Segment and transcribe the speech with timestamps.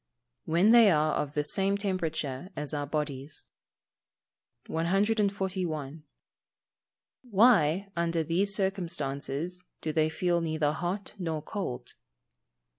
[0.45, 3.51] _When they are of the same temperature as our bodies.
[4.65, 6.03] 141.
[7.31, 11.93] _Why, under these circumstances, do they feel neither hot nor cold?